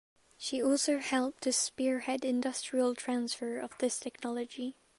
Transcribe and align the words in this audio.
She 0.35 0.63
also 0.63 0.97
helped 0.97 1.43
to 1.43 1.53
spearhead 1.53 2.25
industrial 2.25 2.95
transfer 2.95 3.59
of 3.59 3.77
this 3.77 3.99
technology. 3.99 4.75